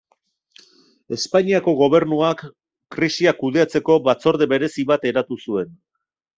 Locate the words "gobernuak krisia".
1.81-3.35